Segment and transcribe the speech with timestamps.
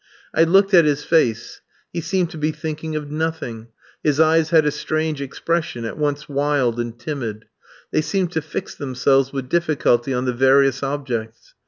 [0.33, 1.61] I looked at his face:
[1.93, 3.67] he seemed to be thinking of nothing;
[4.03, 7.45] his eyes had a strange expression, at once wild and timid;
[7.91, 11.53] they seemed to fix themselves with difficulty on the various objects.